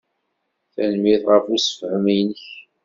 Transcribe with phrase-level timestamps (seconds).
[0.73, 2.43] Tanemmirt ɣef ussefhem-nnek.